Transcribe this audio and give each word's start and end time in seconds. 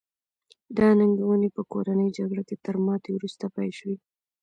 دا 0.77 0.87
ننګونې 0.99 1.49
په 1.55 1.61
کورنۍ 1.71 2.09
جګړه 2.17 2.43
کې 2.47 2.55
تر 2.65 2.75
ماتې 2.85 3.09
وروسته 3.13 3.45
پیل 3.55 3.71
شوې. 3.79 3.97